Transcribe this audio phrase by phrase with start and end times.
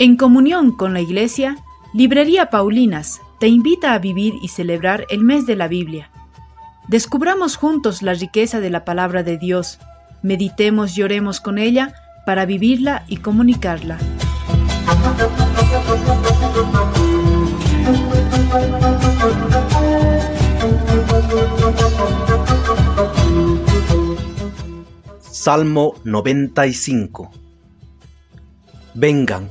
[0.00, 1.58] En comunión con la Iglesia,
[1.92, 6.10] Librería Paulinas te invita a vivir y celebrar el mes de la Biblia.
[6.88, 9.78] Descubramos juntos la riqueza de la palabra de Dios,
[10.22, 11.92] meditemos y oremos con ella
[12.24, 13.98] para vivirla y comunicarla.
[25.20, 27.30] Salmo 95
[28.94, 29.50] Vengan,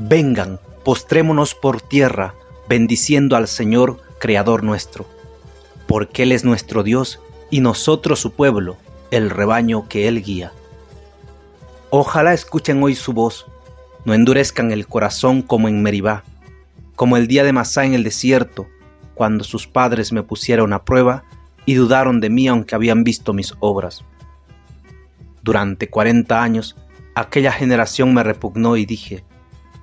[0.00, 2.36] Vengan, postrémonos por tierra,
[2.68, 5.06] bendiciendo al Señor, Creador nuestro,
[5.88, 7.18] porque Él es nuestro Dios
[7.50, 8.76] y nosotros su pueblo,
[9.10, 10.52] el rebaño que Él guía.
[11.90, 13.46] Ojalá escuchen hoy su voz,
[14.04, 16.22] no endurezcan el corazón como en Meribá,
[16.94, 18.68] como el día de Masá en el desierto,
[19.14, 21.24] cuando sus padres me pusieron a prueba
[21.66, 24.04] y dudaron de mí aunque habían visto mis obras.
[25.42, 26.76] Durante cuarenta años,
[27.16, 29.24] aquella generación me repugnó y dije,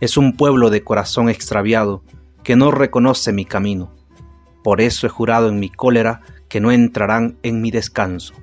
[0.00, 2.02] es un pueblo de corazón extraviado
[2.42, 3.92] que no reconoce mi camino.
[4.64, 8.34] Por eso he jurado en mi cólera que no entrarán en mi descanso.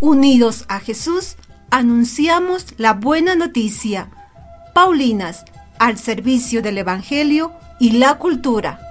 [0.00, 1.36] Unidos a Jesús,
[1.70, 4.10] anunciamos la buena noticia.
[4.74, 5.44] Paulinas,
[5.78, 8.85] al servicio del Evangelio y la cultura.